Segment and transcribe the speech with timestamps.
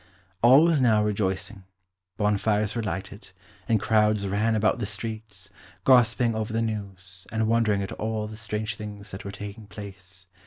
[0.41, 1.63] All was now rejoicing.
[2.17, 3.33] Bonfires were lighted,
[3.69, 5.51] and crowds ran about the streets,
[5.83, 10.25] gossiping over the news, and wondering at all the strange things that were taking place.